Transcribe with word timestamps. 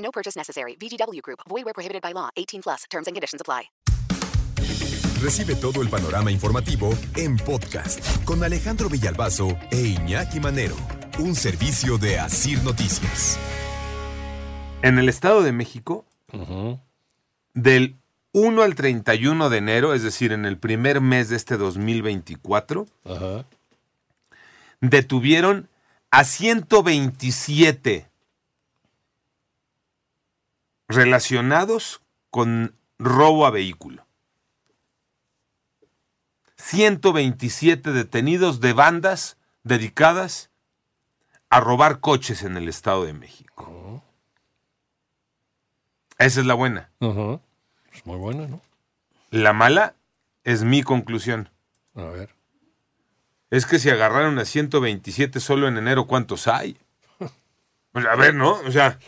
No 0.00 0.10
purchase 0.10 0.36
necessary. 0.36 0.76
VGW 0.76 1.20
Group. 1.22 1.40
Void 1.48 1.64
where 1.64 1.74
prohibited 1.74 2.02
by 2.02 2.12
law. 2.12 2.28
18 2.36 2.62
plus. 2.62 2.84
Terms 2.90 3.06
and 3.06 3.14
conditions 3.14 3.40
apply. 3.40 3.70
Recibe 5.22 5.54
todo 5.54 5.82
el 5.82 5.90
panorama 5.90 6.30
informativo 6.30 6.94
en 7.14 7.36
podcast 7.36 8.00
con 8.24 8.42
Alejandro 8.42 8.88
Villalbazo 8.88 9.48
e 9.70 9.88
Iñaki 9.88 10.40
Manero, 10.40 10.76
un 11.18 11.34
servicio 11.36 11.98
de 11.98 12.18
Asir 12.18 12.62
Noticias. 12.62 13.38
En 14.80 14.98
el 14.98 15.10
Estado 15.10 15.42
de 15.42 15.52
México, 15.52 16.06
del 17.52 17.96
1 18.32 18.62
al 18.62 18.74
31 18.74 19.50
de 19.50 19.58
enero, 19.58 19.92
es 19.92 20.02
decir, 20.02 20.32
en 20.32 20.46
el 20.46 20.56
primer 20.56 21.02
mes 21.02 21.28
de 21.28 21.36
este 21.36 21.58
2024, 21.58 22.86
Ajá. 23.04 23.44
detuvieron 24.80 25.68
a 26.10 26.24
127 26.24 28.09
relacionados 30.90 32.02
con 32.30 32.74
robo 32.98 33.46
a 33.46 33.50
vehículo. 33.50 34.06
127 36.56 37.92
detenidos 37.92 38.60
de 38.60 38.72
bandas 38.72 39.38
dedicadas 39.62 40.50
a 41.48 41.60
robar 41.60 42.00
coches 42.00 42.42
en 42.42 42.56
el 42.56 42.68
Estado 42.68 43.04
de 43.04 43.12
México. 43.12 44.02
Esa 46.18 46.40
es 46.40 46.46
la 46.46 46.54
buena. 46.54 46.90
Es 47.92 48.04
muy 48.04 48.16
buena, 48.16 48.46
¿no? 48.46 48.60
La 49.30 49.52
mala 49.52 49.94
es 50.44 50.64
mi 50.64 50.82
conclusión. 50.82 51.50
A 51.94 52.04
ver. 52.04 52.34
Es 53.50 53.64
que 53.64 53.78
si 53.78 53.90
agarraron 53.90 54.38
a 54.38 54.44
127 54.44 55.40
solo 55.40 55.66
en 55.66 55.78
enero, 55.78 56.06
¿cuántos 56.06 56.48
hay? 56.48 56.76
Pues 57.92 58.06
a 58.06 58.14
ver, 58.14 58.36
¿no? 58.36 58.52
O 58.52 58.70
sea, 58.70 59.00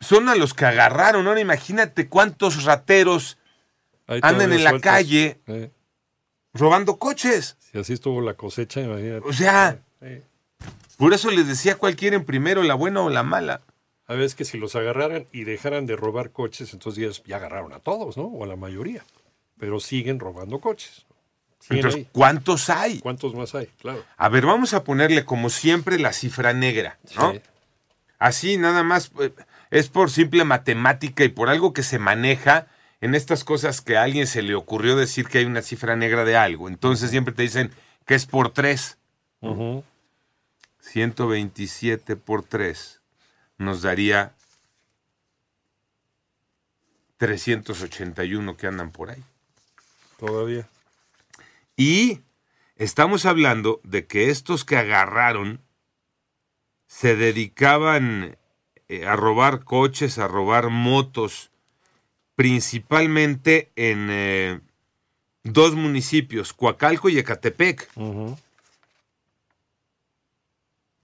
son 0.00 0.28
a 0.28 0.34
los 0.34 0.54
que 0.54 0.64
agarraron. 0.64 1.26
Ahora 1.26 1.40
imagínate 1.40 2.08
cuántos 2.08 2.64
rateros 2.64 3.38
andan 4.06 4.52
en 4.52 4.64
la 4.64 4.80
calle 4.80 5.38
Eh, 5.46 5.70
robando 6.54 6.98
coches. 6.98 7.56
si 7.60 7.78
así 7.78 7.92
estuvo 7.92 8.20
la 8.20 8.34
cosecha, 8.34 8.80
imagínate. 8.80 9.26
O 9.28 9.32
sea, 9.32 9.78
Eh, 10.02 10.22
por 10.96 11.12
eso 11.12 11.30
les 11.30 11.46
decía 11.46 11.76
cuál 11.76 11.94
quieren 11.96 12.24
primero, 12.24 12.62
la 12.62 12.74
buena 12.74 13.02
o 13.02 13.10
la 13.10 13.22
mala. 13.22 13.60
A 14.06 14.14
veces 14.14 14.34
que 14.34 14.44
si 14.44 14.58
los 14.58 14.74
agarraran 14.74 15.26
y 15.30 15.44
dejaran 15.44 15.86
de 15.86 15.94
robar 15.94 16.30
coches, 16.32 16.72
entonces 16.72 17.22
ya, 17.26 17.36
agarraron 17.36 17.72
a 17.72 17.78
todos, 17.78 18.16
¿no? 18.16 18.24
O 18.24 18.42
a 18.44 18.46
la 18.46 18.56
mayoría. 18.56 19.04
Pero 19.58 19.78
siguen 19.78 20.18
robando 20.18 20.58
coches. 20.58 21.06
Siguen 21.60 21.76
Entonces, 21.78 21.98
ahí. 22.00 22.08
¿cuántos 22.12 22.70
hay? 22.70 22.98
¿Cuántos 23.00 23.34
más 23.34 23.54
hay? 23.54 23.66
Claro. 23.80 24.02
A 24.16 24.28
ver, 24.30 24.46
vamos 24.46 24.72
a 24.74 24.82
ponerle 24.82 25.24
como 25.26 25.50
siempre 25.50 25.98
la 25.98 26.12
cifra 26.14 26.52
negra, 26.54 26.98
¿no? 27.16 27.32
Sí. 27.32 27.40
Así 28.18 28.56
nada 28.56 28.82
más 28.82 29.12
eh, 29.20 29.32
es 29.70 29.88
por 29.88 30.10
simple 30.10 30.44
matemática 30.44 31.24
y 31.24 31.28
por 31.28 31.48
algo 31.48 31.72
que 31.72 31.82
se 31.82 31.98
maneja 31.98 32.66
en 33.00 33.14
estas 33.14 33.44
cosas 33.44 33.80
que 33.80 33.96
a 33.96 34.02
alguien 34.02 34.26
se 34.26 34.42
le 34.42 34.54
ocurrió 34.54 34.96
decir 34.96 35.28
que 35.28 35.38
hay 35.38 35.44
una 35.44 35.62
cifra 35.62 35.96
negra 35.96 36.24
de 36.24 36.36
algo. 36.36 36.68
Entonces 36.68 37.10
siempre 37.10 37.34
te 37.34 37.42
dicen 37.42 37.70
que 38.06 38.14
es 38.14 38.26
por 38.26 38.52
3. 38.52 38.98
Ujú. 39.40 39.84
127 40.80 42.16
por 42.16 42.42
3 42.42 43.00
nos 43.58 43.82
daría 43.82 44.32
381 47.18 48.56
que 48.56 48.66
andan 48.66 48.90
por 48.90 49.10
ahí. 49.10 49.22
Todavía. 50.18 50.66
Y 51.76 52.20
estamos 52.76 53.26
hablando 53.26 53.80
de 53.84 54.06
que 54.06 54.30
estos 54.30 54.64
que 54.64 54.76
agarraron 54.76 55.60
se 56.86 57.16
dedicaban 57.16 58.38
eh, 58.90 59.06
a 59.06 59.14
robar 59.14 59.62
coches, 59.62 60.18
a 60.18 60.26
robar 60.26 60.68
motos, 60.68 61.52
principalmente 62.34 63.70
en 63.76 64.08
eh, 64.10 64.60
dos 65.44 65.76
municipios, 65.76 66.52
Coacalco 66.52 67.08
y 67.08 67.16
Ecatepec. 67.16 67.88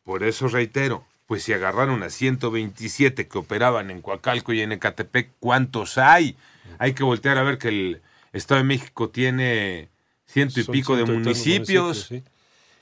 Por 0.03 0.25
eso 0.25 0.49
reitero, 0.49 1.07
pues 1.27 1.45
si 1.45 1.53
agarraron 1.53 2.03
a 2.03 2.11
127 2.11 3.29
que 3.29 3.39
operaban 3.39 3.93
en 3.93 4.03
Coacalco 4.03 4.53
y 4.53 4.63
en 4.63 4.73
Ecatepec, 4.73 5.31
¿cuántos 5.39 5.97
hay? 5.97 6.37
Hay 6.81 6.93
que 6.93 7.05
voltear 7.05 7.39
a 7.39 7.45
ver 7.45 7.59
que 7.59 7.69
el 7.69 8.03
Estado 8.33 8.59
de 8.59 8.65
México 8.65 9.11
tiene 9.11 9.91
ciento 10.27 10.59
y 10.59 10.65
Son 10.65 10.73
pico 10.73 10.97
de 10.97 11.05
ciento 11.05 11.13
tantos 11.13 11.39
municipios. 11.39 12.07
sí. 12.09 12.25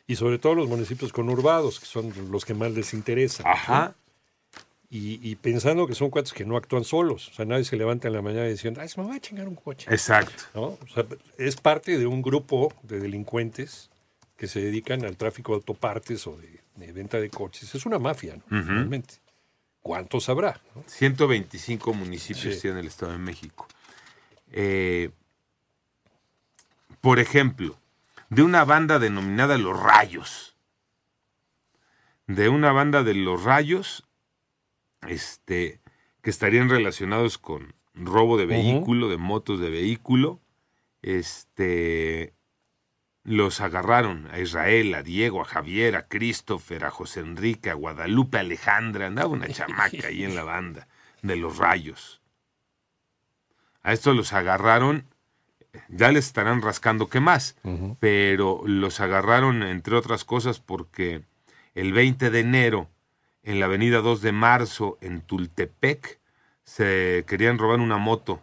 Y 0.06 0.16
sobre 0.16 0.38
todo 0.38 0.54
los 0.54 0.68
municipios 0.68 1.12
conurbados, 1.12 1.78
que 1.78 1.84
son 1.84 2.10
los 2.30 2.46
que 2.46 2.54
más 2.54 2.72
les 2.72 2.94
interesan. 2.94 3.46
Ajá. 3.46 3.94
Y, 4.96 5.18
y 5.28 5.34
pensando 5.34 5.88
que 5.88 5.94
son 5.96 6.08
cuates 6.10 6.32
que 6.32 6.44
no 6.44 6.56
actúan 6.56 6.84
solos. 6.84 7.28
O 7.30 7.34
sea, 7.34 7.44
nadie 7.44 7.64
se 7.64 7.74
levanta 7.76 8.06
en 8.06 8.14
la 8.14 8.22
mañana 8.22 8.46
diciendo, 8.46 8.80
ay, 8.80 8.88
se 8.88 9.00
me 9.00 9.08
va 9.08 9.16
a 9.16 9.20
chingar 9.20 9.48
un 9.48 9.56
coche. 9.56 9.90
Exacto. 9.90 10.44
¿no? 10.54 10.62
O 10.62 10.86
sea, 10.94 11.04
es 11.36 11.56
parte 11.56 11.98
de 11.98 12.06
un 12.06 12.22
grupo 12.22 12.72
de 12.84 13.00
delincuentes 13.00 13.90
que 14.36 14.46
se 14.46 14.60
dedican 14.60 15.04
al 15.04 15.16
tráfico 15.16 15.50
de 15.52 15.56
autopartes 15.56 16.26
o 16.28 16.36
de, 16.36 16.60
de 16.76 16.92
venta 16.92 17.18
de 17.18 17.28
coches. 17.28 17.74
Es 17.74 17.86
una 17.86 17.98
mafia, 17.98 18.36
¿no? 18.36 18.62
Realmente. 18.62 19.14
¿Cuántos 19.82 20.28
habrá? 20.28 20.60
no? 20.76 20.84
125 20.86 21.92
municipios 21.92 22.54
Sí. 22.54 22.60
tiene 22.62 22.78
el 22.80 22.86
Estado 22.86 23.12
de 23.12 23.18
México. 23.18 23.66
Eh, 24.52 25.10
por 27.00 27.18
ejemplo, 27.18 27.76
de 28.30 28.42
una 28.42 28.64
banda 28.64 28.98
denominada 29.00 29.58
Los 29.58 29.78
Rayos. 29.82 30.54
De 32.28 32.48
una 32.48 32.70
banda 32.72 33.02
de 33.02 33.14
Los 33.14 33.42
Rayos, 33.42 34.03
este, 35.08 35.80
que 36.22 36.30
estarían 36.30 36.68
relacionados 36.68 37.38
con 37.38 37.74
robo 37.94 38.36
de 38.36 38.46
vehículo, 38.46 39.08
de 39.08 39.16
motos 39.16 39.60
de 39.60 39.70
vehículo. 39.70 40.40
Este, 41.02 42.34
los 43.24 43.60
agarraron 43.60 44.28
a 44.30 44.38
Israel, 44.38 44.94
a 44.94 45.02
Diego, 45.02 45.40
a 45.40 45.44
Javier, 45.44 45.96
a 45.96 46.06
Christopher, 46.06 46.84
a 46.84 46.90
José 46.90 47.20
Enrique, 47.20 47.70
a 47.70 47.74
Guadalupe, 47.74 48.38
a 48.38 48.40
Alejandra. 48.40 49.06
Andaba 49.06 49.28
una 49.28 49.48
chamaca 49.48 50.08
ahí 50.08 50.24
en 50.24 50.34
la 50.34 50.44
banda 50.44 50.88
de 51.22 51.36
los 51.36 51.56
rayos. 51.56 52.20
A 53.82 53.92
estos 53.92 54.16
los 54.16 54.32
agarraron, 54.32 55.06
ya 55.88 56.10
les 56.10 56.26
estarán 56.26 56.62
rascando 56.62 57.08
qué 57.08 57.20
más, 57.20 57.56
pero 57.98 58.62
los 58.66 59.00
agarraron 59.00 59.62
entre 59.62 59.96
otras 59.96 60.24
cosas 60.24 60.60
porque 60.60 61.22
el 61.74 61.92
20 61.92 62.30
de 62.30 62.40
enero 62.40 62.88
en 63.44 63.60
la 63.60 63.66
avenida 63.66 64.00
2 64.00 64.22
de 64.22 64.32
marzo 64.32 64.98
en 65.00 65.20
Tultepec 65.20 66.18
se 66.64 67.24
querían 67.28 67.58
robar 67.58 67.80
una 67.80 67.98
moto. 67.98 68.42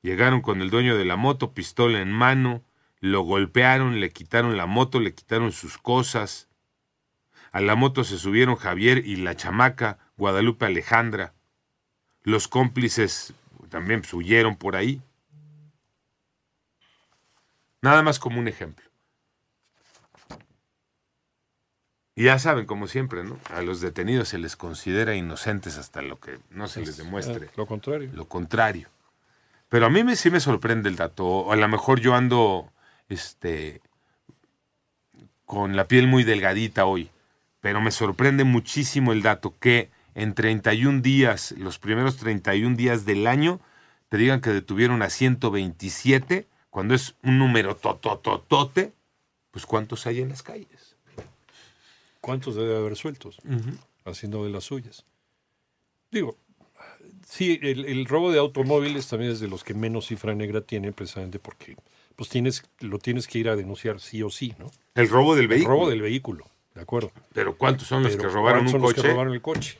Llegaron 0.00 0.40
con 0.40 0.62
el 0.62 0.70
dueño 0.70 0.96
de 0.96 1.04
la 1.04 1.16
moto, 1.16 1.52
pistola 1.52 2.00
en 2.00 2.10
mano, 2.10 2.62
lo 3.00 3.20
golpearon, 3.22 4.00
le 4.00 4.10
quitaron 4.10 4.56
la 4.56 4.66
moto, 4.66 5.00
le 5.00 5.14
quitaron 5.14 5.52
sus 5.52 5.76
cosas. 5.76 6.48
A 7.52 7.60
la 7.60 7.76
moto 7.76 8.04
se 8.04 8.18
subieron 8.18 8.56
Javier 8.56 9.06
y 9.06 9.16
la 9.16 9.36
chamaca, 9.36 9.98
Guadalupe 10.16 10.66
Alejandra. 10.66 11.34
Los 12.22 12.48
cómplices 12.48 13.34
también 13.68 14.02
huyeron 14.12 14.56
por 14.56 14.76
ahí. 14.76 15.02
Nada 17.82 18.02
más 18.02 18.18
como 18.18 18.40
un 18.40 18.48
ejemplo. 18.48 18.87
Y 22.18 22.24
ya 22.24 22.38
saben, 22.40 22.66
como 22.66 22.88
siempre, 22.88 23.22
¿no? 23.22 23.38
A 23.54 23.62
los 23.62 23.80
detenidos 23.80 24.28
se 24.28 24.38
les 24.38 24.56
considera 24.56 25.14
inocentes 25.14 25.78
hasta 25.78 26.02
lo 26.02 26.18
que 26.18 26.40
no 26.50 26.66
se 26.66 26.80
les 26.80 26.96
demuestre 26.96 27.46
Eh, 27.46 27.50
Lo 27.56 27.66
contrario. 27.66 28.10
lo 28.12 28.26
contrario. 28.26 28.88
Pero 29.68 29.86
a 29.86 29.90
mí 29.90 30.02
me, 30.02 30.16
sí 30.16 30.28
me 30.28 30.40
sorprende 30.40 30.88
el 30.88 30.96
dato. 30.96 31.24
O 31.24 31.52
a 31.52 31.56
lo 31.56 31.68
mejor 31.68 32.00
yo 32.00 32.16
ando 32.16 32.72
este, 33.08 33.80
con 35.44 35.76
la 35.76 35.84
piel 35.86 36.08
muy 36.08 36.24
delgadita 36.24 36.86
hoy. 36.86 37.08
Pero 37.60 37.80
me 37.80 37.92
sorprende 37.92 38.42
muchísimo 38.42 39.12
el 39.12 39.22
dato 39.22 39.54
que 39.60 39.90
en 40.16 40.34
31 40.34 41.02
días, 41.02 41.52
los 41.52 41.78
primeros 41.78 42.16
31 42.16 42.74
días 42.76 43.04
del 43.04 43.28
año, 43.28 43.60
te 44.08 44.16
digan 44.16 44.40
que 44.40 44.50
detuvieron 44.50 45.02
a 45.02 45.10
127, 45.10 46.48
cuando 46.70 46.94
es 46.94 47.14
un 47.22 47.38
número 47.38 47.76
totototote, 47.76 48.92
pues 49.52 49.66
¿cuántos 49.66 50.06
hay 50.08 50.20
en 50.20 50.30
las 50.30 50.42
calles? 50.42 50.87
¿Cuántos 52.28 52.56
debe 52.56 52.76
haber 52.76 52.94
sueltos? 52.94 53.38
Haciendo 54.04 54.44
de 54.44 54.50
las 54.50 54.64
suyas. 54.64 55.06
Digo, 56.10 56.36
sí, 57.26 57.58
el, 57.62 57.86
el 57.86 58.04
robo 58.04 58.30
de 58.30 58.38
automóviles 58.38 59.08
también 59.08 59.32
es 59.32 59.40
de 59.40 59.48
los 59.48 59.64
que 59.64 59.72
menos 59.72 60.08
cifra 60.08 60.34
negra 60.34 60.60
tiene, 60.60 60.92
precisamente 60.92 61.38
porque 61.38 61.74
pues 62.16 62.28
tienes, 62.28 62.64
lo 62.80 62.98
tienes 62.98 63.26
que 63.26 63.38
ir 63.38 63.48
a 63.48 63.56
denunciar 63.56 63.98
sí 63.98 64.22
o 64.22 64.28
sí, 64.28 64.54
¿no? 64.58 64.70
El 64.94 65.08
robo 65.08 65.34
del 65.36 65.44
El 65.44 65.48
vehículo. 65.48 65.74
robo 65.74 65.88
del 65.88 66.02
vehículo, 66.02 66.44
¿de 66.74 66.82
acuerdo? 66.82 67.12
Pero 67.32 67.56
¿cuántos 67.56 67.88
son 67.88 68.02
los 68.02 68.12
Pero 68.14 68.28
que 68.28 68.34
robaron 68.34 68.64
¿cuántos 68.64 68.74
un 68.74 68.80
son 68.80 68.82
los 68.82 68.92
que 68.94 69.00
coche? 69.00 69.12
robaron 69.14 69.32
el 69.32 69.40
coche? 69.40 69.78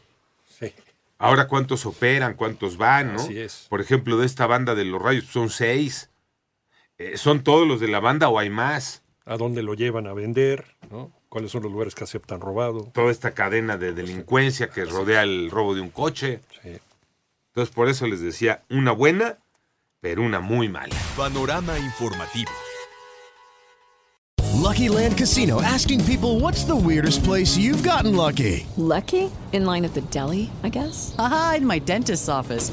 Sí. 0.48 0.72
Ahora, 1.18 1.48
¿cuántos 1.48 1.84
operan? 1.84 2.32
¿Cuántos 2.32 2.78
van? 2.78 3.12
¿no? 3.12 3.20
Así 3.20 3.38
es. 3.38 3.66
Por 3.68 3.82
ejemplo, 3.82 4.16
de 4.16 4.24
esta 4.24 4.46
banda 4.46 4.74
de 4.74 4.86
los 4.86 5.02
rayos, 5.02 5.26
son 5.26 5.50
seis. 5.50 6.08
Eh, 6.96 7.18
¿Son 7.18 7.44
todos 7.44 7.68
los 7.68 7.78
de 7.78 7.88
la 7.88 8.00
banda 8.00 8.30
o 8.30 8.38
hay 8.38 8.48
más? 8.48 9.02
¿A 9.26 9.36
dónde 9.36 9.62
lo 9.62 9.74
llevan 9.74 10.06
a 10.06 10.14
vender? 10.14 10.64
¿no? 10.90 11.12
¿Cuáles 11.38 11.52
son 11.52 11.62
los 11.62 11.70
lugares 11.70 11.94
que 11.94 12.02
aceptan 12.02 12.40
robado? 12.40 12.90
Toda 12.93 13.12
esta 13.12 13.31
cadena 13.31 13.76
de 13.76 13.93
delincuencia 13.93 14.70
que 14.70 14.85
rodea 14.85 15.23
el 15.23 15.52
robo 15.52 15.73
de 15.73 15.81
un 15.81 15.90
coche. 15.90 16.40
Sí. 16.64 16.81
Entonces, 17.55 17.73
por 17.73 17.88
eso 17.88 18.08
les 18.08 18.20
decía, 18.20 18.64
una 18.70 18.90
buena, 18.90 19.38
pero 20.00 20.23
una 20.23 20.40
muy 20.40 20.69
mala. 20.69 20.96
Panorama 21.17 21.79
informativo. 21.79 22.50
Lucky 24.56 24.88
Land 24.88 25.17
Casino 25.17 25.62
asking 25.62 26.05
people 26.05 26.40
what's 26.40 26.64
the 26.64 26.75
weirdest 26.75 27.23
place 27.23 27.56
you've 27.56 27.88
gotten 27.88 28.17
lucky? 28.17 28.67
Lucky? 28.76 29.31
In 29.52 29.64
line 29.64 29.85
at 29.85 29.94
the 29.94 30.02
deli, 30.11 30.50
I 30.64 30.70
guess? 30.70 31.14
Aha, 31.20 31.55
in 31.58 31.64
my 31.64 31.79
dentist's 31.79 32.29
office. 32.29 32.73